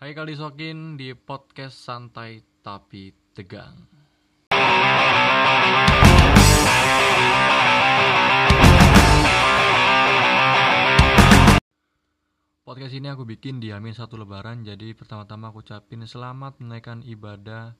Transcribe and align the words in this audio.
Hai 0.00 0.16
kali 0.16 0.32
sokin 0.32 0.96
di 0.96 1.12
podcast 1.12 1.76
santai 1.76 2.40
tapi 2.64 3.12
tegang. 3.36 3.84
Podcast 12.64 12.96
ini 12.96 13.12
aku 13.12 13.28
bikin 13.28 13.60
di 13.60 13.76
Amin 13.76 13.92
satu 13.92 14.16
lebaran 14.16 14.64
Jadi 14.64 14.96
pertama-tama 14.96 15.52
aku 15.52 15.60
ucapin 15.60 16.08
selamat 16.08 16.64
menaikkan 16.64 17.04
ibadah 17.04 17.76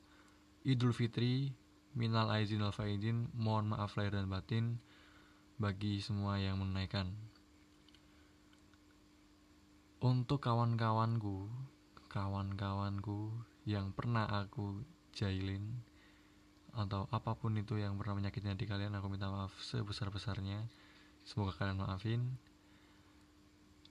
Idul 0.69 0.93
Fitri 0.93 1.57
Minal 1.97 2.29
aizin 2.37 2.61
wal 2.61 2.77
faizin 2.77 3.33
Mohon 3.33 3.73
maaf 3.73 3.97
lahir 3.97 4.21
dan 4.21 4.29
batin 4.29 4.77
Bagi 5.57 6.05
semua 6.05 6.37
yang 6.37 6.61
menunaikan 6.61 7.17
Untuk 10.05 10.45
kawan-kawanku 10.45 11.70
Kawan-kawanku 12.11 13.31
Yang 13.63 13.95
pernah 13.95 14.27
aku 14.27 14.83
jailin 15.15 15.79
Atau 16.75 17.07
apa 17.15 17.39
pun 17.39 17.55
itu 17.55 17.79
yang 17.79 17.95
pernah 17.95 18.19
menyakitkan 18.19 18.59
hati 18.59 18.67
kalian 18.67 18.99
Aku 18.99 19.07
minta 19.07 19.31
maaf 19.31 19.55
sebesar-besarnya. 19.63 20.67
Semoga 21.23 21.55
kalian 21.55 21.83
maafin. 21.83 22.23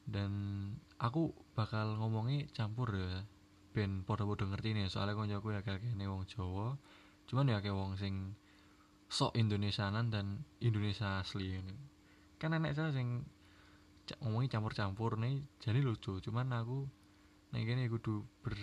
Dan 0.09 0.31
aku 0.97 1.31
bakal 1.53 1.95
ngomongnya 2.01 2.49
campur 2.51 2.89
ya 2.97 3.23
ben 3.69 4.01
podo-podo 4.01 4.49
ngerti 4.49 4.73
nih 4.73 4.89
soalnya 4.89 5.13
koncoku 5.13 5.53
ya 5.53 5.61
kayak 5.61 5.85
kene 5.85 6.09
wong 6.09 6.25
Jawa. 6.25 6.73
Cuman 7.29 7.53
ya 7.53 7.61
kayak 7.61 7.77
wong 7.77 7.93
sing 8.01 8.33
sok 9.05 9.37
Indonesianan 9.37 10.09
dan 10.09 10.41
Indonesia 10.57 11.21
asli 11.21 11.61
ini. 11.61 11.77
Kan 12.41 12.57
enek 12.57 12.73
saya 12.73 12.89
sing 12.89 13.21
ngomongnya 14.25 14.57
campur-campur 14.57 15.21
nih 15.21 15.45
jadi 15.61 15.79
lucu. 15.85 16.17
Cuman 16.17 16.49
aku 16.57 16.89
nih 17.53 17.63
kene 17.65 17.89
kudu 17.89 18.25
ber 18.45 18.53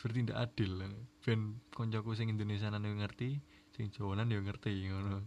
bertindak 0.00 0.40
adil. 0.40 0.80
Ben 1.20 1.60
koncoku 1.76 2.16
sing 2.16 2.32
Indonesianan 2.32 2.88
yo 2.88 2.96
ngerti 2.96 3.36
sing 3.76 3.92
Jawanan 3.92 4.32
yo 4.32 4.40
ngerti 4.40 4.88
ngono. 4.88 5.22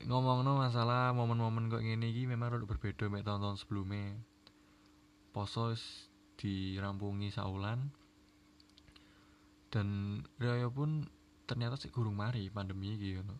Ngomong 0.00 0.44
no 0.44 0.56
masalah 0.56 1.12
momen-momen 1.12 1.68
kok 1.68 1.84
ngene 1.84 2.08
iki 2.08 2.24
memang 2.24 2.56
rada 2.56 2.64
berbeda 2.64 3.08
mek 3.08 3.24
tahun-tahun 3.24 3.60
sebelumnya. 3.60 4.16
Poso 5.32 5.76
dirampungi 6.40 7.32
saulan. 7.32 7.92
Dan 9.70 10.18
raya 10.40 10.66
pun 10.66 11.06
ternyata 11.46 11.78
sih 11.78 11.92
gurung 11.92 12.16
mari 12.16 12.48
pandemi 12.52 12.96
ngono. 12.96 13.36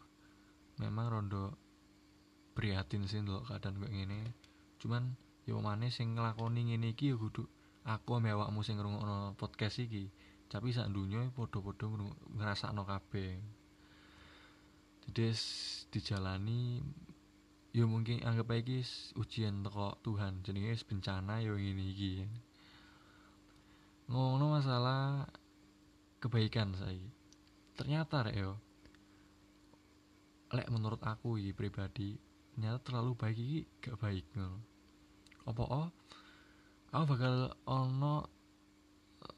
Memang 0.81 1.07
rondo 1.13 1.57
prihatin 2.57 3.05
sih 3.05 3.21
ndelok 3.21 3.49
keadaan 3.49 3.81
kok 3.81 3.93
ngene. 3.93 4.21
Cuman 4.81 5.17
yo 5.51 5.59
maneh 5.59 5.91
sing 5.91 6.15
nglakoni 6.15 6.71
ngene 6.71 6.95
iki 6.95 7.11
yo 7.11 7.19
kudu 7.19 7.43
aku 7.83 8.23
ambek 8.23 8.39
awakmu 8.39 8.63
sing 8.63 8.79
ngrungokno 8.79 9.35
podcast 9.35 9.83
iki. 9.83 10.07
Tapi 10.47 10.71
sak 10.71 10.91
dunya 10.95 11.27
padha-padha 11.35 11.87
ngrasakno 12.39 12.87
kabeh. 12.87 13.39
Jadi 15.11 15.35
dijalani 15.91 16.79
ya 17.75 17.87
mungkin 17.87 18.23
anggap 18.23 18.55
aja 18.55 18.79
ujian 19.19 19.67
teko 19.67 19.99
Tuhan. 20.07 20.47
Jenenge 20.47 20.79
bencana 20.87 21.43
ya 21.43 21.55
ngene 21.55 21.85
iki. 21.91 22.15
Ngomongno 24.07 24.55
masalah 24.55 25.27
kebaikan 26.21 26.77
saya 26.77 27.09
ternyata 27.81 28.29
rek 28.29 28.37
yo 28.37 28.61
lek 30.53 30.69
menurut 30.69 31.01
aku 31.01 31.41
iki 31.41 31.57
pribadi 31.57 32.21
ternyata 32.53 32.77
terlalu 32.85 33.17
baik 33.17 33.39
iki 33.41 33.61
gak 33.81 33.97
baik 33.97 34.29
ngono 34.37 34.70
apa 35.47 35.63
oh? 35.65 35.89
Aku 36.91 37.05
bakal 37.15 37.55
ono 37.71 38.27
eh, 39.23 39.37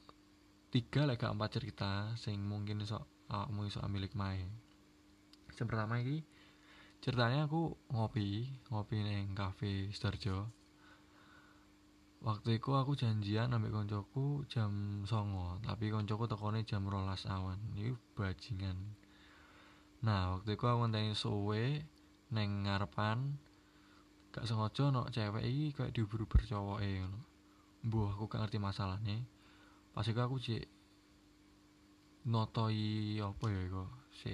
tiga 0.72 1.04
lek 1.04 1.20
gak 1.20 1.36
empat 1.36 1.50
cerita 1.60 1.90
sing 2.16 2.40
mungkin 2.40 2.80
iso 2.80 3.02
awakmu 3.28 3.68
iso 3.68 3.78
ambil 3.84 4.08
hikmahe 4.08 4.48
yang 5.62 5.68
pertama 5.68 6.00
iki 6.00 6.24
ceritanya 7.04 7.44
aku 7.46 7.76
ngopi 7.92 8.48
ngopi 8.72 8.96
neng 9.04 9.36
cafe 9.36 9.92
Sidoarjo. 9.92 10.48
Waktu 12.22 12.62
itu 12.62 12.70
aku 12.74 12.94
janjian 12.94 13.50
ambek 13.50 13.74
koncoku 13.74 14.46
jam 14.46 15.02
songo 15.06 15.58
tapi 15.66 15.90
koncoku 15.90 16.30
tekone 16.30 16.62
jam 16.62 16.86
rolas 16.86 17.26
awan. 17.26 17.58
Itu 17.74 17.98
bajingan. 18.14 18.78
Nah 20.06 20.38
waktu 20.38 20.54
itu 20.54 20.64
aku 20.66 20.78
ngenteni 20.86 21.14
suwe 21.18 21.82
neng 22.30 22.66
ngarepan 22.66 23.38
gak 24.32 24.48
sengaja 24.48 24.88
no 24.88 25.06
cewek 25.12 25.44
iki 25.44 25.66
kayak 25.76 25.92
diuber-uber 25.92 26.40
cowoke 26.48 26.82
ngono. 26.82 27.20
Mbuh 27.84 28.08
aku 28.16 28.24
gak 28.32 28.40
ngerti 28.42 28.58
masalahnya. 28.58 29.16
Pas 29.92 30.08
iku 30.08 30.20
aku 30.24 30.36
cek 30.40 30.64
notoi 32.26 33.18
apa 33.20 33.44
ya 33.50 33.60
iku 33.68 33.84
si 34.24 34.32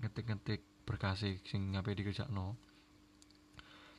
ngetik-ngetik 0.00 0.60
berkas 0.88 1.22
sing 1.46 1.76
ngapain 1.76 1.98
dikerjakno. 1.98 2.56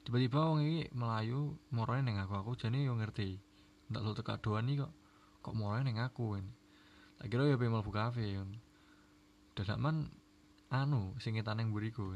Tiba-tiba 0.04 0.40
wong 0.50 0.60
iki 0.64 0.80
melayu 0.96 1.54
morone 1.70 2.02
neng 2.02 2.18
aku 2.18 2.34
aku 2.40 2.52
jane 2.58 2.82
yo 2.82 2.98
ngerti. 2.98 3.38
Ndak 3.94 4.02
lo 4.04 4.12
teka 4.18 4.42
doan 4.42 4.66
nih 4.66 4.82
kok 4.82 4.92
kok 5.48 5.56
morone 5.56 5.88
neng 5.88 6.04
aku 6.04 6.36
kan 6.36 6.46
tak 7.18 7.34
kira 7.34 7.50
ya 7.50 7.56
pengen 7.58 7.80
mlebu 7.80 7.92
kafe 7.96 8.38
dadak 9.58 9.80
man 9.82 10.12
anu 10.70 11.18
sing 11.18 11.34
ngetan 11.34 11.58
neng 11.58 11.74
buriku 11.74 12.14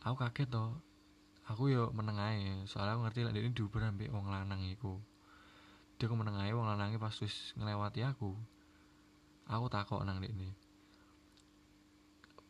aku 0.00 0.16
kaget 0.16 0.48
to 0.48 0.64
aku 1.52 1.68
yo 1.68 1.92
meneng 1.92 2.16
ae 2.16 2.64
soalnya 2.64 2.96
aku 2.96 3.02
ngerti 3.04 3.20
lek 3.28 3.36
ini 3.36 3.52
diuber 3.52 3.84
ambek 3.84 4.08
wong 4.08 4.32
lanang 4.32 4.64
iku. 4.64 4.96
Dia 6.00 6.08
aku 6.08 6.16
meneng 6.16 6.40
ae 6.40 6.50
wong 6.56 6.66
pas 6.96 7.14
wis 7.20 7.52
ngelewati 7.54 8.00
aku. 8.02 8.32
Aku 9.46 9.66
takok 9.68 10.00
nang 10.08 10.18
ini. 10.24 10.48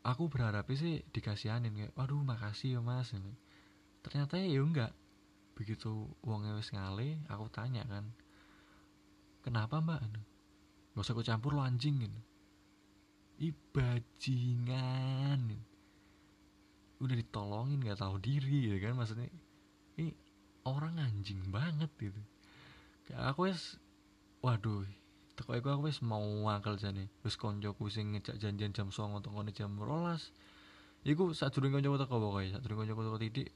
Aku 0.07 0.27
berharap 0.31 0.67
sih 0.75 1.03
dikasihanin 1.15 1.75
kayak 1.75 1.95
waduh 1.95 2.19
makasih 2.23 2.79
ya 2.79 2.81
mas 2.83 3.15
Ini. 3.15 3.35
ternyata 4.03 4.39
ya 4.39 4.63
enggak. 4.63 4.95
Begitu 5.55 6.11
uangnya 6.23 6.59
wis 6.59 6.71
ngale 6.75 7.23
aku 7.31 7.47
tanya 7.51 7.87
kan 7.87 8.11
kenapa 9.43 9.83
mbak? 9.83 10.03
Gak 10.95 11.03
usah 11.03 11.15
aku 11.15 11.23
campur 11.27 11.55
lo 11.55 11.63
anjing 11.63 12.03
ini. 12.03 12.23
Ih 13.43 13.55
bajingan 13.75 15.51
ini. 15.51 15.72
Udah 17.03 17.17
ditolongin 17.19 17.83
gak 17.83 17.99
tahu 17.99 18.17
diri 18.23 18.73
ya 18.73 18.77
kan. 18.79 18.95
Maksudnya 18.95 19.29
ini 19.99 20.15
orang 20.63 21.03
anjing 21.03 21.43
banget 21.51 21.91
gitu. 21.99 22.23
Kayak 23.11 23.35
aku 23.35 23.51
wis 23.51 23.77
waduh 24.41 24.87
teko 25.35 25.59
iku 25.59 25.69
aku 25.75 25.91
wis 25.91 25.99
mau 26.01 26.23
ngakal 26.23 26.79
jane. 26.79 27.11
Wis 27.27 27.35
koncoku 27.35 27.91
sing 27.91 28.15
ngejak 28.15 28.39
janjian 28.39 28.71
jam 28.71 28.89
09.00 28.89 29.19
untuk 29.19 29.33
ngene 29.35 29.51
jam 29.51 29.75
12 29.75 30.31
iku 31.03 31.35
sadurunge 31.35 31.83
koncoku 31.83 31.97
teko 31.99 32.15
pokoke 32.23 32.47
sadurunge 32.55 32.95
koncoku 32.95 33.01
teko 33.11 33.19
titik 33.19 33.49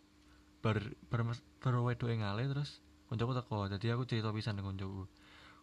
bar 0.59 1.23
mas- 1.23 1.47
bar 1.63 1.79
wedoke 1.79 2.19
ngale 2.19 2.51
terus 2.51 2.83
koncoku 3.07 3.33
teko. 3.39 3.71
Jadi 3.71 3.87
aku 3.95 4.03
cerita 4.05 4.35
pisan 4.35 4.59
dengan 4.59 4.75
koncoku. 4.75 5.07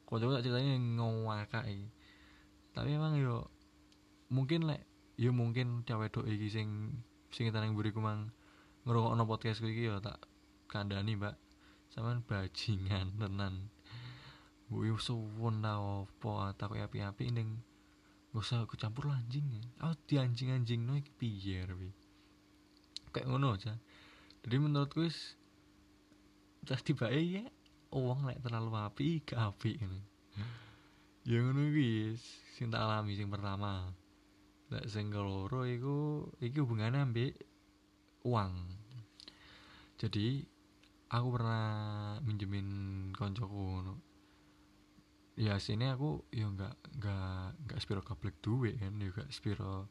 Koncoku 0.07 0.31
tak 0.39 0.43
ceritanya 0.47 0.79
ngawakak 0.79 1.67
iki 1.67 1.91
tapi 2.73 2.97
emang 2.97 3.13
yo 3.21 3.53
mungkin 4.33 4.65
lek 4.65 4.81
yo 5.13 5.29
mungkin 5.29 5.85
cewek 5.85 6.09
wedok 6.09 6.25
sing 6.49 6.97
sing 7.33 7.49
tanang 7.49 7.73
buriku 7.73 7.97
mang 7.97 8.29
ngrungokno 8.85 9.25
podcastku 9.25 9.65
iki 9.65 9.89
yo 9.89 9.97
tak 9.97 10.21
kandhani 10.69 11.17
mbak 11.17 11.35
sampean 11.89 12.21
bajingan 12.21 13.09
tenan 13.17 13.73
Wih, 14.73 14.97
suwun 14.97 15.61
lah 15.61 15.77
opo 15.77 16.49
takut 16.57 16.81
api-api 16.81 17.29
ning 17.29 17.61
gak 18.33 18.41
usah 18.41 18.65
aku 18.65 18.73
campur 18.73 19.05
lah 19.05 19.21
anjing 19.21 19.45
ya. 19.45 19.61
Oh, 19.85 19.93
di 20.09 20.17
anjing-anjing 20.17 20.81
no 20.81 20.97
iki 20.97 21.13
piye 21.13 21.61
Wi. 21.69 21.93
Kayak 23.13 23.29
ngono 23.29 23.53
aja. 23.53 23.77
Jadi 24.41 24.55
menurutku 24.57 25.05
wis 25.05 25.37
tadi 26.65 26.97
bae 26.97 27.21
ya 27.21 27.45
uang 27.93 28.25
lek 28.25 28.41
terlalu 28.41 28.73
api 28.73 29.21
gak 29.21 29.53
api 29.53 29.77
ini. 29.77 30.01
Ya 31.21 31.37
ngono 31.45 31.69
iki 31.69 32.17
sing 32.57 32.73
tak 32.73 32.81
alami 32.81 33.13
sing 33.13 33.29
pertama. 33.29 33.93
Lek 34.73 34.89
sing 34.89 35.13
keloro 35.13 35.69
iku 35.69 36.25
iki 36.41 36.57
hubungannya 36.57 37.05
ambek 37.05 37.37
uang. 38.25 38.53
Jadi 40.01 40.41
aku 41.13 41.27
pernah 41.29 41.63
minjemin 42.25 42.67
koncoku 43.13 43.53
ngono. 43.53 43.95
Ya 45.37 45.61
sini 45.61 45.89
aku 45.93 46.25
ya 46.33 46.49
nggak 46.49 46.73
nggak 46.97 47.45
nggak 47.69 47.79
spiro 47.81 48.01
gablek 48.01 48.37
duit 48.41 48.77
kan 48.77 48.97
ya 49.01 49.09
gak 49.09 49.33
spiro 49.33 49.89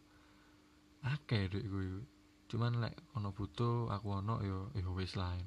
akeh 1.03 1.51
duit 1.51 1.67
gue 1.67 2.07
cuman 2.47 2.79
lek 2.79 2.95
ono 3.19 3.35
butuh 3.35 3.91
aku 3.91 4.23
ono 4.23 4.39
yo 4.47 4.71
yo 4.79 4.95
wis 4.95 5.19
lain 5.19 5.43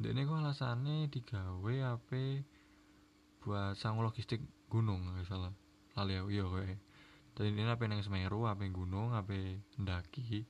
ini 0.00 0.24
kok 0.24 0.40
alasannya 0.40 1.12
digawe 1.12 1.74
apa 1.84 2.40
buat 3.44 3.76
sangu 3.76 4.00
logistik 4.00 4.40
gunung 4.72 5.04
nggak 5.04 5.28
salah. 5.28 5.52
Lali 5.92 6.16
aku 6.16 6.28
iya 6.32 6.44
kowe 6.48 6.64
tadi 7.40 7.56
ini 7.56 7.64
apa 7.64 7.88
yang 7.88 8.04
semeru 8.04 8.44
apa 8.44 8.68
yang 8.68 8.76
gunung 8.76 9.16
apa 9.16 9.32
ndaki. 9.80 10.44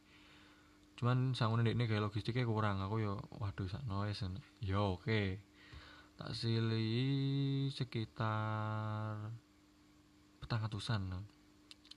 Cuman 0.98 1.38
sanggune 1.38 1.62
ini 1.62 1.86
kayak 1.86 2.10
logistiknya 2.10 2.42
kurang. 2.42 2.82
Aku 2.82 2.98
yo 2.98 3.22
waduh 3.38 3.70
sakno 3.70 4.02
wis 4.10 4.26
yo 4.58 4.98
oke. 4.98 5.38
Tak 6.18 6.34
sili 6.34 7.70
sekitar 7.70 9.22
petang 10.42 10.66
atusan. 10.66 11.14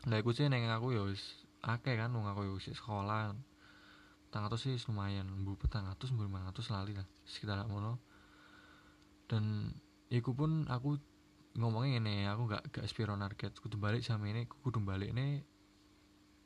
Lah 0.06 0.18
iku 0.22 0.30
sih 0.30 0.46
neng 0.46 0.70
aku 0.70 0.94
wis 1.10 1.42
akeh 1.66 1.98
kan 1.98 2.14
wong 2.14 2.30
aku 2.30 2.54
wis 2.62 2.70
sekolah. 2.70 3.34
Petang 4.30 4.46
atus 4.46 4.70
sih 4.70 4.78
lumayan. 4.86 5.26
Bu 5.42 5.58
petang 5.58 5.90
atus 5.90 6.14
bu 6.14 6.30
lima 6.30 6.46
atus 6.46 6.70
lali 6.70 6.94
lah 6.94 7.10
sekitar 7.26 7.66
ngono. 7.66 7.98
Dan 9.26 9.74
iku 10.14 10.38
pun 10.38 10.70
aku 10.70 11.02
ngomongnya 11.54 12.02
ini 12.02 12.16
aku 12.26 12.50
gak 12.50 12.64
gak 12.74 12.86
spiro 12.90 13.14
target 13.14 13.54
kudu 13.62 13.78
balik 13.78 14.02
sama 14.02 14.26
ini 14.26 14.50
kudu 14.50 14.82
balik 14.82 15.14
ini 15.14 15.46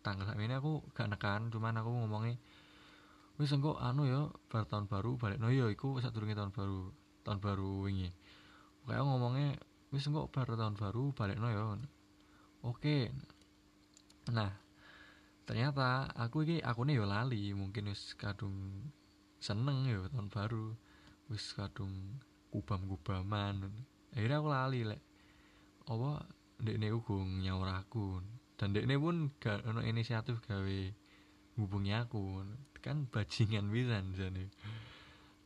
tanggal 0.03 0.27
sama 0.27 0.43
ini 0.43 0.55
aku 0.55 0.83
gak 0.91 1.07
nekan. 1.07 1.47
Cuman 1.47 1.79
aku 1.79 1.91
ngomongnya 1.91 2.35
wis 3.39 3.53
engko 3.53 3.77
anu 3.79 4.03
ya 4.03 4.27
bar 4.51 4.67
tahun 4.67 4.91
baru 4.91 5.15
balik. 5.15 5.39
No 5.39 5.47
yo 5.47 5.71
iku 5.71 5.99
sadurunge 6.03 6.35
tahun 6.35 6.51
baru 6.51 6.91
tahun 7.23 7.39
baru 7.39 7.87
wingi. 7.87 8.11
Kayak 8.83 9.03
ngomongnya 9.03 9.49
wis 9.95 10.07
engko 10.07 10.27
bar 10.27 10.47
tahun 10.47 10.75
baru 10.75 11.15
balik 11.15 11.37
no 11.39 11.47
yo. 11.51 11.63
Oke. 12.67 13.11
Nah 14.31 14.51
ternyata 15.47 16.11
aku 16.19 16.43
ini 16.43 16.59
aku 16.59 16.83
nih 16.83 16.99
yo 16.99 17.05
lali. 17.07 17.55
Mungkin 17.55 17.87
wis 17.91 18.11
kadung 18.19 18.91
seneng 19.39 19.87
yo 19.87 20.11
tahun 20.11 20.27
baru. 20.27 20.75
Wis 21.31 21.55
kadung 21.55 22.19
kubam 22.51 22.87
kubaman 22.87 23.71
akhirnya 24.15 24.37
aku 24.39 24.49
lali 24.51 24.81
lek. 24.85 25.01
Apa? 25.87 26.23
Dek 26.61 26.77
nih 26.79 26.91
nyaur 27.43 27.69
aku. 27.71 28.21
Dan 28.57 28.73
dek 28.73 28.87
pun 28.99 29.31
gak 29.41 29.65
ono 29.67 29.81
inisiatif 29.83 30.39
gawe 30.45 30.79
hubungi 31.57 31.91
aku. 31.95 32.43
Kan 32.83 33.09
bajingan 33.11 33.73
bisa 33.73 33.99
nih 34.03 34.47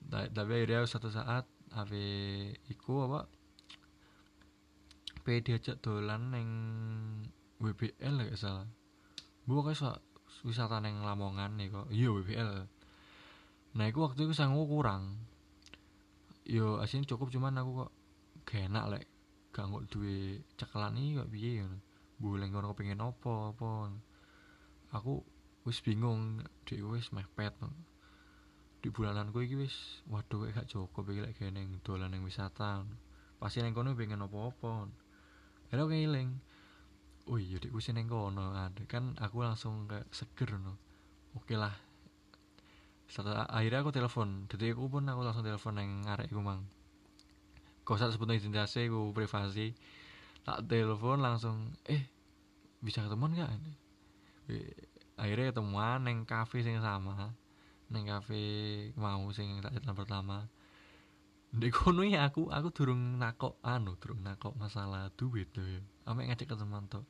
tapi 0.10 0.52
akhirnya 0.58 0.88
satu 0.90 1.14
saat 1.14 1.46
ave 1.78 2.50
iku 2.72 3.06
apa? 3.06 3.30
Pe 5.22 5.46
diajak 5.46 5.78
dolan 5.86 6.34
neng 6.34 6.50
WBL 7.62 8.26
gak 8.26 8.40
salah. 8.40 8.66
Bu 9.46 9.62
kayak 9.62 10.02
wisata 10.42 10.82
neng 10.82 11.06
Lamongan 11.06 11.60
nih 11.62 11.70
kok? 11.70 11.88
Iya 11.94 12.10
WBL 12.10 12.52
nah 13.72 13.88
iku 13.88 14.04
waktu 14.04 14.28
itu 14.28 14.36
sanggup 14.36 14.68
kurang. 14.68 15.16
Yo 16.44 16.84
asin 16.84 17.08
cukup 17.08 17.32
cuman 17.32 17.56
aku 17.56 17.88
kok 17.88 17.92
gak 18.48 18.68
enak 18.70 18.86
lek. 18.92 19.06
Gak 19.52 19.68
nggak 19.68 19.86
duwe 19.92 20.40
cekelan 20.56 20.96
nih 20.96 21.20
kok 21.20 21.30
biye 21.32 21.68
boleh 22.22 22.48
ngono 22.54 22.78
pengen 22.78 23.02
opo 23.02 23.50
apa 23.50 23.90
aku 24.94 25.26
wis 25.66 25.82
bingung 25.82 26.46
di 26.70 26.78
wis 26.86 27.10
mepet 27.10 27.58
di 28.78 28.94
bulanan 28.94 29.34
gue 29.34 29.42
iki 29.42 29.58
wis 29.58 30.06
waduh 30.06 30.46
gak 30.54 30.70
cukup 30.70 31.10
iki 31.10 31.22
lek 31.26 31.42
neng 31.50 31.82
dolan 31.82 32.14
neng 32.14 32.22
wisata 32.22 32.86
pasti 33.42 33.66
neng 33.66 33.74
kono 33.74 33.98
pengen 33.98 34.22
opo-opo 34.22 34.86
Hello 35.72 35.88
keiling 35.88 36.36
oh 37.32 37.40
iya 37.40 37.56
dik 37.56 37.72
wis 37.72 37.88
neng 37.96 38.12
kono 38.12 38.52
kan. 38.92 39.16
Aku 39.18 39.40
langsung 39.40 39.88
kayak 39.88 40.12
seger 40.12 40.60
no 40.60 40.76
oke 41.32 41.56
lah. 41.56 41.72
Setelah 43.08 43.48
akhirnya 43.48 43.80
aku 43.80 43.96
telepon. 43.96 44.52
Jadi 44.52 44.76
aku 44.76 44.92
pun 44.92 45.08
aku 45.08 45.24
langsung 45.24 45.48
telepon 45.48 45.80
neng 45.80 46.04
arek 46.12 46.28
iku 46.28 46.44
mang 46.44 46.68
kau 47.84 47.98
saat 47.98 48.14
sebutnya 48.14 48.38
identitasnya 48.38 48.90
aku 48.90 49.16
privasi. 49.16 49.74
Tak 50.42 50.66
telepon 50.66 51.22
langsung 51.22 51.78
eh 51.86 52.10
bisa 52.82 53.06
ketemuan 53.06 53.38
gak 53.38 53.52
akhirnya 55.22 55.54
ketemuan 55.54 56.02
neng 56.02 56.26
kafe 56.26 56.66
sing 56.66 56.82
sama. 56.82 57.38
Neng 57.94 58.10
kafe 58.10 58.42
mau 58.98 59.30
sing 59.32 59.62
tak 59.62 59.78
cerita 59.78 59.94
pertama. 59.94 60.50
Di 61.52 61.68
kono 61.68 62.02
ya 62.08 62.26
aku 62.26 62.48
aku 62.48 62.72
turun 62.72 63.20
nakok 63.20 63.60
anu 63.62 64.00
turun 64.00 64.24
nakok 64.24 64.56
masalah 64.58 65.12
duit 65.14 65.52
tuh 65.52 65.68
ya. 65.68 65.82
Ame 66.10 66.26
ngajak 66.26 66.48
ke 66.50 66.56
teman 66.58 66.88
tuh 66.90 67.06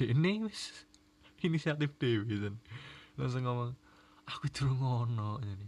ini 0.00 0.40
wis 0.40 0.86
inisiatif 1.46 1.92
dewi 2.00 2.40
dan 2.40 2.56
langsung 3.18 3.44
ngomong 3.44 3.76
aku 4.24 4.48
turun 4.48 4.78
ngono 4.80 5.42
jadi 5.42 5.66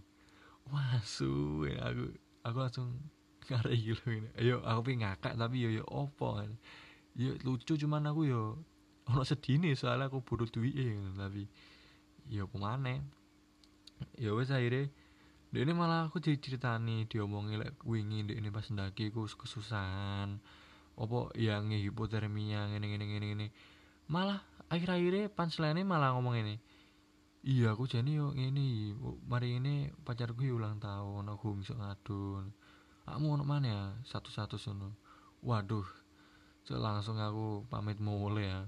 wasu 0.73 1.69
ya 1.69 1.93
aku 1.93 2.05
aku 2.41 2.57
langsung 2.57 2.89
ngarep 3.51 3.75
gitu 3.77 4.05
ini. 4.09 4.29
Ayo 4.41 4.65
aku 4.65 4.81
pengen 4.93 5.09
ngakak 5.09 5.35
tapi 5.37 5.57
yo 5.61 5.71
yo 5.71 5.85
opo? 5.89 6.41
Yo 7.15 7.37
lucu 7.45 7.77
cuman 7.77 8.09
aku 8.11 8.27
yo 8.27 8.59
ono 9.05 9.23
sedih 9.23 9.61
soalnya 9.77 10.09
aku 10.09 10.25
duit 10.49 10.73
ya 10.73 10.97
tapi 11.13 11.45
pemane 12.49 13.05
ya 14.17 14.33
wes 14.33 14.49
akhirnya 14.49 14.89
dia 15.55 15.63
ini 15.63 15.71
malah 15.71 16.11
aku 16.11 16.19
jadi 16.19 16.41
ceritani 16.41 17.07
diomongin 17.07 17.63
lek 17.63 17.79
wingi 17.87 18.27
ini 18.27 18.49
pas 18.51 18.67
ndaki 18.67 19.15
aku 19.15 19.29
kesusahan. 19.29 20.43
Opo 20.99 21.31
yang 21.39 21.71
hipotermia 21.71 22.71
ini 22.75 22.87
ini 22.91 23.47
malah 24.11 24.43
akhir 24.67 24.99
akhirnya 24.99 25.31
punchline 25.31 25.87
malah 25.87 26.11
ngomong 26.19 26.43
ini. 26.43 26.59
Iya 27.45 27.77
aku 27.77 27.87
jadi 27.87 28.09
yo 28.09 28.33
ini 28.35 28.97
mari 29.29 29.61
ini 29.61 29.93
pacarku 30.03 30.43
ulang 30.49 30.81
tahun 30.81 31.29
aku 31.29 31.61
ngadun 31.61 32.51
kamu 33.05 33.37
mau 33.37 33.45
mana 33.45 33.69
ya 33.69 33.83
satu 34.09 34.33
satu 34.33 34.57
sono. 34.57 34.97
Waduh 35.45 35.85
so 36.65 36.81
langsung 36.81 37.21
aku 37.21 37.69
pamit 37.69 38.01
mulai 38.01 38.49
ya. 38.49 38.61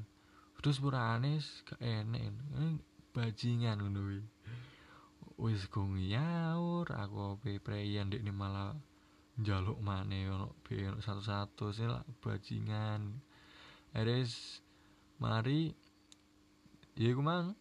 Terus 0.61 0.81
puranis 0.81 1.65
gak 1.65 1.81
enek. 1.81 2.33
Ini 2.33 2.79
bajingan 3.17 3.81
ngono 3.81 4.21
wis 5.37 5.69
go 5.69 5.85
nyaur 5.85 6.89
aku 6.93 7.41
pe 7.41 7.61
preyan 7.61 8.09
ndek 8.09 8.25
malah 8.33 8.73
njaluk 9.37 9.77
maneh 9.85 10.33
ono 10.33 10.57
be 10.65 10.89
satu-satu 11.01 11.73
sih 11.73 11.89
lah 11.89 12.05
bajingan. 12.25 13.21
Eres 13.97 14.61
mari 15.17 15.73
ya 16.97 17.13
aku 17.13 17.21
mang 17.25 17.57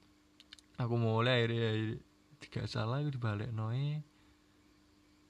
aku 0.76 0.96
mulai 1.00 1.44
akhirnya 1.44 2.00
tiga 2.40 2.68
salah 2.68 3.00
aku 3.00 3.16
dibalik 3.16 3.52
noe 3.52 4.04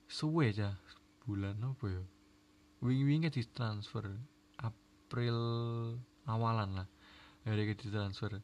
suwe 0.09 0.53
aja 0.53 0.77
bulan 1.25 1.57
apa 1.66 1.86
ya? 1.89 2.04
Wingi-wingi 2.86 3.33
di 3.33 3.42
April 4.62 5.38
awalan 6.30 6.69
lah. 6.81 6.88
Hari 7.45 7.77
di 7.77 7.88
transfer. 7.89 8.42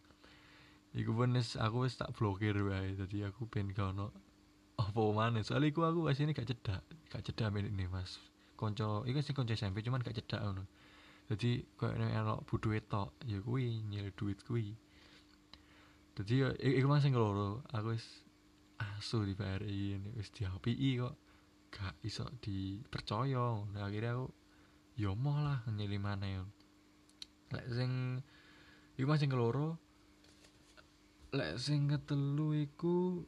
Iku 0.92 1.16
pun 1.16 1.34
aku 1.38 1.78
wis 1.88 1.96
tak 1.98 2.14
blokir 2.14 2.58
wae. 2.68 2.98
Dadi 2.98 3.24
aku 3.24 3.48
ben 3.48 3.72
gak 3.72 3.96
ono 3.96 4.12
apa 4.78 5.02
maneh. 5.14 5.42
Soalnya 5.46 5.72
iku 5.72 5.86
aku 5.88 6.10
asine 6.10 6.34
gak 6.34 6.50
cedak 6.50 6.84
gak 7.10 7.24
cedak 7.26 7.54
ini 7.56 7.86
Mas. 7.88 8.20
Konco 8.58 9.08
iku 9.10 9.24
sing 9.26 9.34
konco 9.34 9.54
SMP 9.54 9.82
cuman 9.82 10.04
gak 10.04 10.18
cedak 10.22 10.42
ngono. 10.42 10.66
Dadi 11.32 11.64
koyo 11.80 11.96
nek 11.96 12.14
ono 12.22 12.36
buduhe 12.44 12.82
tok 12.86 13.24
ya 13.26 13.40
kuwi 13.40 13.82
nyel 13.88 14.12
duit 14.14 14.44
kuwi. 14.44 14.76
Dadi 16.14 16.34
ya 16.44 16.50
iku 16.60 16.92
mas 16.92 17.02
sing 17.08 17.16
loro 17.16 17.64
aku 17.72 17.96
wis 17.96 18.06
asu 18.78 19.24
di 19.24 19.34
BRI 19.34 19.98
ini 19.98 20.10
wis 20.18 20.30
di 20.34 20.44
HPI 20.44 20.90
kok 21.00 21.16
gak 21.72 21.96
iso 22.04 22.28
dipercaya 22.44 23.64
nah 23.72 23.88
akhirnya 23.88 24.20
aku 24.20 24.28
ya 25.00 25.16
mau 25.16 25.40
lah 25.40 25.64
nyeli 25.72 25.98
maneh. 25.98 26.44
Lek 27.52 27.66
sing 27.72 28.20
iku 29.00 29.08
mas 29.08 29.20
sing 29.24 29.32
keloro 29.32 29.80
lek 31.32 31.56
sing 31.56 31.88
ketelu 31.88 32.68
iku 32.68 33.24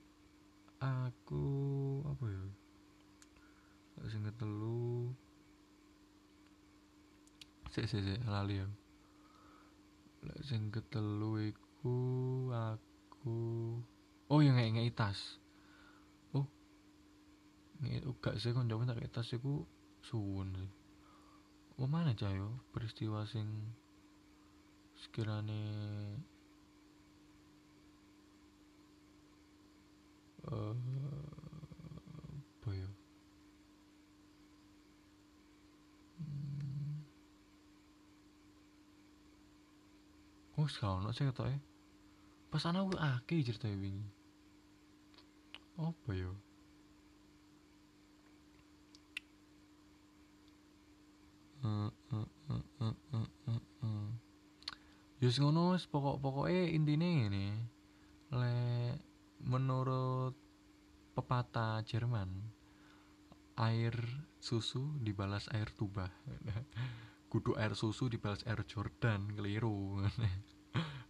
aku 0.84 1.46
apa 2.04 2.26
ya? 2.28 2.46
Lek 3.98 4.08
sing 4.12 4.22
ketelu 4.28 5.12
sik 7.72 7.88
sik 7.88 8.04
sik 8.04 8.20
lali 8.28 8.60
ya. 8.60 8.68
Lek 10.28 10.40
sing 10.44 10.68
ketelu 10.68 11.48
iku 11.48 11.98
aku 12.52 13.40
oh 14.28 14.40
yang 14.44 14.60
ngek 14.60 14.72
ngek 14.76 14.96
tas 15.00 15.43
ngek 17.84 18.04
gak 18.24 18.40
sih 18.40 18.56
kon 18.56 18.72
tak 18.72 19.00
tas 19.12 19.30
iku 19.36 19.68
suwun 20.08 20.50
sih. 20.56 20.72
Oh 21.80 21.90
mana 21.90 22.14
cayo 22.16 22.64
peristiwa 22.72 23.26
sing 23.26 23.48
sekiranya 25.04 25.58
uh, 30.48 30.76
apa 32.62 32.70
ya? 32.72 32.90
Hmm. 36.22 37.04
oh 40.62 40.70
sekarang 40.70 41.10
saya 41.12 41.34
kata 41.34 41.52
ya 41.52 41.60
pas 42.54 42.64
anak 42.70 42.86
gue 42.94 43.00
akeh 43.02 43.42
cerita 43.42 43.66
wingi. 43.66 44.06
Apa 45.74 46.14
ya 46.14 46.30
uh, 46.30 46.30
uh, 46.30 46.32
uh, 46.32 46.32
uh, 46.32 46.32
uh, 46.32 46.32
uh, 46.32 46.38
uh. 46.38 46.54
Yus 55.24 55.40
ngono 55.40 55.80
pokok-pokoke 55.80 56.76
intine 56.76 57.08
ngene. 57.24 57.48
Lek 58.36 59.00
menurut 59.40 60.36
pepatah 61.16 61.80
Jerman 61.88 62.28
air 63.54 63.94
susu 64.42 64.98
dibalas 64.98 65.46
air 65.54 65.70
tuba 65.70 66.10
kudu 67.32 67.54
air 67.54 67.78
susu 67.78 68.10
dibalas 68.10 68.44
air 68.44 68.60
Jordan 68.68 69.32
keliru. 69.32 70.04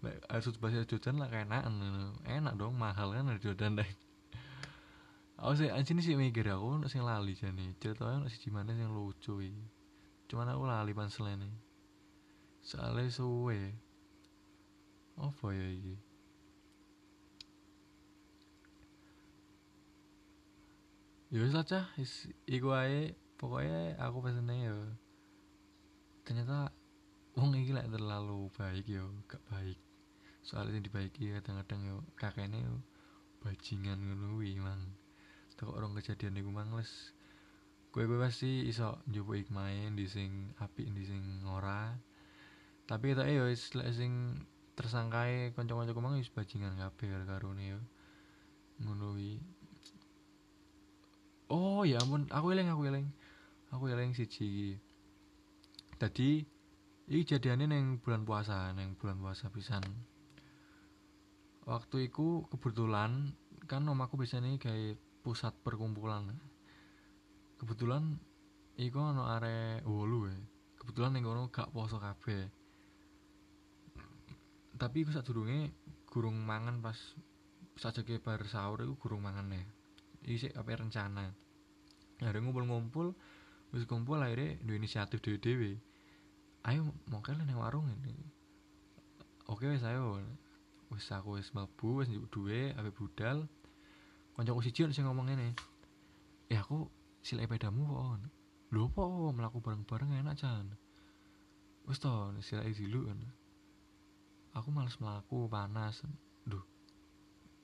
Air 0.04 0.44
susu 0.44 0.60
dibalas 0.60 0.84
air 0.84 0.88
Jordan 0.88 1.16
lah 1.24 1.32
kayak 1.32 1.48
enak 2.28 2.54
dong 2.60 2.76
mahal 2.76 3.16
kan 3.16 3.32
air 3.32 3.40
Jordan. 3.40 3.80
Deh 3.80 3.88
aku 5.40 5.64
sih 5.64 5.72
anjing 5.72 6.04
sih 6.04 6.20
mikir 6.20 6.44
aku 6.52 6.84
sing 6.92 7.08
lali 7.08 7.34
jane. 7.34 7.80
Ceritanya 7.80 8.28
si 8.28 8.38
gimana 8.44 8.76
yang 8.76 8.92
lucu 8.92 9.40
ini 9.40 9.83
cuman 10.34 10.50
aku 10.50 10.66
lali 10.66 10.98
panselene 10.98 11.46
soalnya 12.66 13.06
suwe. 13.14 13.78
Apa 15.14 15.54
ya 15.54 15.70
ini 15.70 15.94
ya 21.30 21.38
wis 21.38 21.54
aja 21.54 21.86
iku 22.50 22.74
ae 22.74 23.14
pokoknya 23.38 23.94
aku 24.02 24.26
pesennya 24.26 24.74
ya. 24.74 24.78
Ternyata 26.26 26.74
wong 27.38 27.54
iki 27.54 27.78
lek 27.78 27.94
terlalu 27.94 28.50
baik 28.58 28.90
yo 28.90 29.14
gak 29.30 29.46
baik. 29.54 29.78
Soalnya 30.42 30.82
yang 30.82 30.86
dibaiki 30.90 31.30
kadang-kadang 31.30 31.82
yo 31.86 31.98
kakeknya 32.18 32.58
yo 32.58 32.82
bajingan 33.46 34.02
ngono 34.02 34.34
kuwi 34.42 34.58
mang. 34.58 34.98
Orang 35.62 35.94
kejadian 35.94 36.42
iku 36.42 36.50
mang 36.50 36.74
les 36.74 36.90
kowe 37.94 38.10
kowe 38.10 38.18
pasti 38.26 38.66
iso 38.66 38.98
njupuk 39.06 39.38
hikmahe 39.38 39.94
di 39.94 40.10
sing 40.10 40.58
apik 40.58 40.90
di 40.90 41.06
sing 41.06 41.22
ora. 41.46 41.94
Tapi 42.90 43.14
kita 43.14 43.30
yo 43.30 43.46
wis 43.46 43.70
lek 43.78 43.94
sing 43.94 44.42
tersangkae 44.74 45.54
kanca-kanca 45.54 45.94
mang 46.02 46.18
wis 46.18 46.34
bajingan 46.34 46.74
kabeh 46.82 47.22
karo 47.30 47.54
yo. 47.54 47.78
Ngono 48.82 49.14
oh 51.54 51.86
ya 51.86 52.02
ampun 52.02 52.26
aku 52.34 52.58
eling 52.58 52.74
aku 52.74 52.82
eling 52.90 53.08
aku 53.70 53.86
eling 53.94 54.18
siji 54.18 54.82
tadi 56.02 56.42
ini 57.06 57.22
kejadiannya 57.22 57.70
neng 57.70 57.86
bulan 58.02 58.26
puasa 58.26 58.74
neng 58.74 58.98
bulan 58.98 59.22
puasa 59.22 59.54
pisan. 59.54 59.86
Waktu 61.70 62.10
itu 62.10 62.50
kebetulan 62.50 63.38
kan 63.70 63.86
om 63.86 64.02
aku 64.02 64.18
biasanya 64.20 64.58
kayak 64.58 64.98
pusat 65.24 65.54
perkumpulan 65.64 66.36
kebetulan 67.64 68.20
iku 68.76 69.00
ono 69.00 69.24
are 69.24 69.80
wolu 69.88 70.28
ya 70.28 70.36
kebetulan 70.84 71.16
neng 71.16 71.24
kono 71.24 71.48
gak 71.48 71.72
poso 71.72 71.96
kabeh. 71.96 72.52
Tapi 74.76 75.08
iku 75.08 75.16
sadurunge 75.16 75.72
gurung 76.12 76.44
mangan 76.44 76.84
pas 76.84 77.00
saja 77.80 78.04
ke 78.04 78.20
bar 78.20 78.44
sahur 78.52 78.84
iku 78.84 79.00
gurung 79.00 79.24
mangan 79.24 79.48
ya 79.48 79.64
iki 80.28 80.48
sik 80.48 80.60
apa 80.60 80.76
rencana. 80.76 81.32
Ada 82.20 82.36
ngumpul-ngumpul 82.44 83.16
wis 83.72 83.88
kumpul 83.88 84.20
akhirnya 84.20 84.60
dua 84.62 84.76
inisiatif 84.78 85.24
dewe-dewe 85.24 85.80
ayo 86.68 86.94
kalian 87.10 87.50
yang 87.50 87.60
warung 87.60 87.90
ini 87.90 88.14
oke 89.48 89.64
wis 89.72 89.88
ayo. 89.88 90.20
Wis 90.92 91.10
aku 91.10 91.42
wis 91.42 91.50
mlebu 91.56 92.04
wis 92.04 92.12
duwe 92.30 92.76
ape 92.76 92.92
budal. 92.94 93.48
Kancaku 94.36 94.62
siji 94.62 94.86
sing 94.94 95.08
ngomong 95.08 95.32
ngene. 95.32 95.58
Ya 96.52 96.62
aku 96.62 96.86
silai 97.24 97.48
pedamu 97.48 97.88
kok 97.88 98.28
lho 98.74 98.90
apa 98.92 99.04
mlaku 99.32 99.64
bareng-bareng 99.64 100.20
enak 100.20 100.36
jan. 100.36 100.76
Wis 101.88 102.04
to 102.04 102.12
silai 102.44 102.76
dulu 102.76 103.08
kan 103.08 103.20
aku 104.60 104.70
males 104.70 105.00
melaku 105.00 105.48
panas. 105.48 106.04
Duh. 106.44 106.66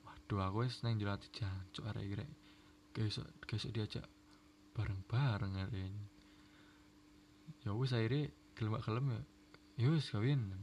Waduh 0.08 0.39
aku 0.48 0.63
wis 0.63 0.80
nang 0.82 0.96
jelat 0.96 1.20
jancuk 1.36 1.84
arek 1.92 2.04
iki 2.08 2.16
rek. 2.24 2.32
Besok 2.96 3.28
besok 3.44 3.75
diajak 3.75 4.06
bareng-bareng 4.74 5.60
ini 5.75 6.08
ya 7.68 7.75
wis 7.75 7.92
akhirnya 7.92 8.32
gelem 8.56 8.80
gelem 8.80 9.06
ya. 9.12 9.22
Ya 9.80 9.88
wis 9.92 10.08
kawin 10.08 10.56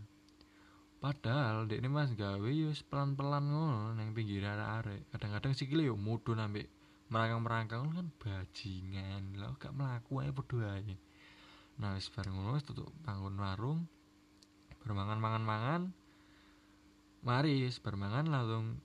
padahal 0.96 1.68
dek 1.68 1.84
ini 1.84 1.88
mas 1.92 2.10
gawe 2.16 2.48
ya 2.48 2.72
pelan-pelan 2.88 3.44
ngono 3.52 3.92
neng 3.92 4.16
pinggir 4.16 4.48
arek 4.48 5.12
kadang-kadang 5.12 5.52
sikile 5.52 5.84
yo 5.84 5.94
mudun 5.94 6.40
ambek 6.40 6.72
merangkang-merangkang 7.06 7.86
kan 7.94 8.06
bajingan. 8.18 9.38
Lho 9.38 9.54
gak 9.58 9.74
melaku 9.74 10.22
ae 10.22 10.30
padha 10.34 10.80
ae. 10.80 10.94
Nah 11.78 11.94
wis 11.94 12.08
bareng 12.10 12.34
ngono 12.34 12.58
tutup 12.64 12.90
bangun 13.04 13.36
warung 13.38 13.80
bermangan-mangan-mangan. 14.82 15.92
Mari 17.26 17.66
wis 17.66 17.78
bermangan 17.82 18.26
langsung 18.30 18.82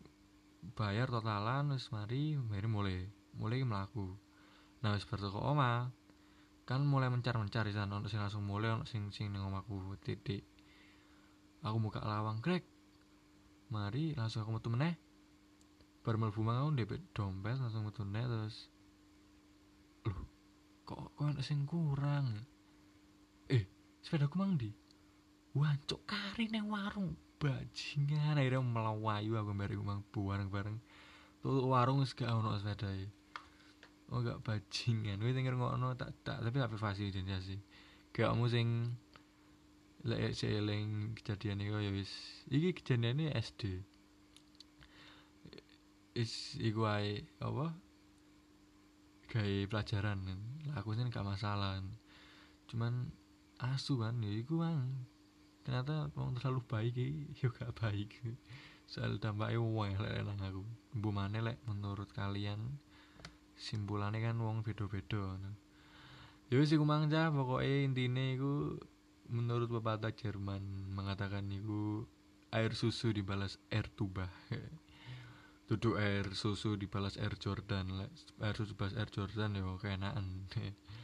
bayar 0.77 1.09
totalan 1.09 1.73
wis 1.73 1.89
mari 1.89 2.37
mari 2.37 2.67
mulai 2.69 2.97
mulai 3.33 3.65
melaku 3.65 4.13
nah 4.81 4.93
wis 4.97 5.05
bar 5.05 5.21
oma. 5.41 5.89
Kan 6.65 6.85
mulai 6.85 7.09
mencar-mencar 7.09 7.65
di 7.65 7.73
sana 7.73 7.99
sing 8.05 8.21
langsung 8.21 8.45
mulai 8.45 8.73
ono 8.73 8.85
sing 8.85 9.09
sing 9.09 9.33
ning 9.33 9.41
omaku 9.41 9.97
titik. 10.01 10.45
Aku 11.61 11.77
buka 11.77 12.01
lawang 12.01 12.41
krek 12.41 12.65
mari 13.71 14.13
langsung 14.17 14.43
aku 14.45 14.51
metu 14.57 14.69
meneh 14.69 15.10
bar 16.01 16.17
mlebu 16.17 16.41
aku 16.41 16.69
ndepet 16.73 17.01
dompet 17.13 17.61
langsung 17.61 17.85
metu 17.85 18.01
meneh 18.01 18.25
terus 18.25 18.57
lho 20.09 20.25
kok 20.81 21.13
kok 21.13 21.29
ono 21.29 21.41
sing 21.45 21.69
kurang? 21.69 22.41
Eh 23.45 23.69
sepedaku 24.01 24.35
mang 24.41 24.57
di 24.57 24.73
wancuk 25.53 26.01
kari 26.09 26.49
neng 26.49 26.73
warung 26.73 27.13
bajingan 27.37 28.37
akhirnya 28.37 28.65
melawayu 28.65 29.37
aku 29.37 29.53
bareng 29.53 29.81
mang 29.85 30.01
bareng-bareng 30.09 30.77
tuh 31.41 31.65
warung 31.69 32.01
wis 32.01 32.17
gak 32.17 32.33
ono 32.33 32.57
sepedae 32.57 33.05
oh 34.09 34.25
gak 34.25 34.41
bajingan 34.41 35.21
gue 35.21 35.33
denger 35.37 35.53
ngono 35.53 35.93
tak 35.93 36.17
tak 36.25 36.41
tapi 36.43 36.57
tapi 36.59 36.75
fasih 36.75 37.13
sih. 37.13 37.61
Gak 38.11 38.27
kamu 38.27 38.45
sing 38.51 38.67
lek 40.01 40.33
seeling 40.33 41.13
kejadian 41.13 41.61
itu 41.61 41.77
ya 41.77 41.91
wis 41.93 42.11
iki 42.49 42.73
kejadian 42.73 43.31
SD 43.37 43.85
is 46.17 46.59
iku 46.59 46.87
ae 46.87 47.23
apa? 47.39 47.75
Kayak 49.31 49.71
pelajaran 49.71 50.19
aku 50.75 50.95
sih 50.95 51.07
gak 51.07 51.27
masalah 51.27 51.79
cuman 52.67 53.11
asu 53.59 53.99
kan. 53.99 54.19
Ya 54.19 54.31
iku 54.31 54.61
bang 54.63 55.07
ternyata 55.61 56.09
orang 56.17 56.35
terlalu 56.39 56.61
baik 56.67 56.93
ya 57.39 57.47
gak 57.51 57.73
baik. 57.79 58.15
Soal 58.87 59.17
dampaknya 59.23 59.63
wah 59.63 59.87
lek 59.87 60.27
nang 60.27 60.39
aku. 60.39 60.63
Bu 60.95 61.15
mana 61.15 61.39
lek 61.39 61.63
menurut 61.63 62.11
kalian 62.11 62.59
simpulannya 63.61 64.25
kan 64.25 64.41
wong 64.41 64.65
beda-beda 64.65 65.37
ya 66.51 66.59
wis 66.59 66.73
iku 66.73 66.83
mangja 66.83 67.31
pokoknya 67.31 67.87
intine 67.87 68.35
iku 68.35 68.75
menurut 69.31 69.71
pepatah 69.71 70.11
Jerman 70.11 70.91
mengatakan 70.91 71.47
iku 71.47 72.03
air 72.51 72.75
susu 72.75 73.15
dibalas 73.15 73.55
air 73.71 73.87
tuba 73.93 74.27
duduk 75.71 75.95
air 75.95 76.27
susu 76.35 76.75
dibalas 76.75 77.15
air 77.15 77.31
Jordan 77.39 78.11
air 78.43 78.55
susu 78.59 78.75
dibalas 78.75 78.95
air 78.99 79.07
Jordan 79.07 79.55
ya 79.55 79.63
keenaan 79.79 80.51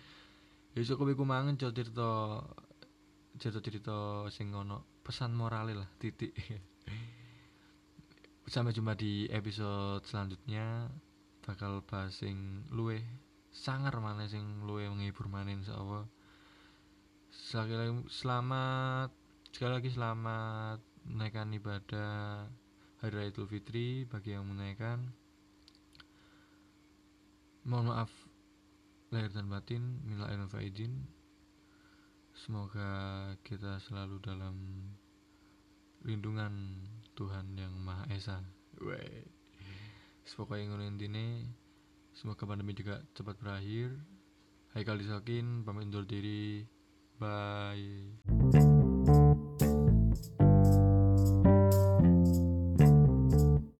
ya 0.75 0.81
cukup 0.83 1.15
iku 1.15 1.23
mangan 1.23 1.55
cerita 1.55 2.43
cerita-cerita 3.37 4.25
sing 4.33 4.49
ono 4.49 4.97
pesan 5.05 5.37
moral 5.37 5.69
lah 5.71 5.89
titik. 6.01 6.33
Sampai 8.51 8.73
jumpa 8.73 8.97
di 8.97 9.29
episode 9.29 10.01
selanjutnya 10.09 10.89
bakal 11.45 11.85
bahas 11.85 12.17
sing 12.17 12.65
luwe 12.73 12.97
sangar 13.53 13.93
mana 14.01 14.25
sing 14.25 14.65
luwe 14.65 14.89
menghibur 14.89 15.29
mana 15.29 15.53
insyaallah. 15.53 16.09
Sekali 17.29 17.77
lagi 17.77 17.93
selamat 18.09 19.09
sekali 19.53 19.71
lagi 19.77 19.89
selamat 19.93 20.79
menaikkan 21.07 21.53
ibadah 21.53 22.49
hari 23.01 23.13
raya 23.13 23.29
idul 23.29 23.45
fitri 23.45 24.05
bagi 24.09 24.33
yang 24.33 24.49
menaikkan 24.49 25.01
mohon 27.67 27.93
maaf 27.93 28.09
lahir 29.13 29.29
dan 29.29 29.47
batin 29.47 30.01
mila 30.07 30.31
ilmu 30.33 30.49
faidin 30.49 31.05
semoga 32.33 32.89
kita 33.45 33.81
selalu 33.81 34.21
dalam 34.21 34.55
lindungan 36.05 36.53
Tuhan 37.17 37.57
yang 37.57 37.73
Maha 37.81 38.05
Esa. 38.13 38.37
Wey. 38.77 39.25
Pokoknya 40.37 40.69
ngono 40.69 40.85
intine 40.85 41.49
semoga 42.13 42.45
pandemi 42.45 42.77
juga 42.77 43.01
cepat 43.17 43.41
berakhir. 43.41 43.97
Haikal 44.77 45.01
Disokin 45.01 45.65
pamit 45.65 45.89
undur 45.89 46.05
diri. 46.05 46.61
Bye 47.17 48.66